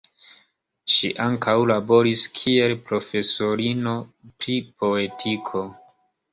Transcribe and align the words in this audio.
Ŝi 0.93 1.11
ankaŭ 1.25 1.55
laboris 1.73 2.23
kiel 2.39 2.75
profesorino 2.89 3.95
pri 4.33 4.59
poetiko. 4.83 5.67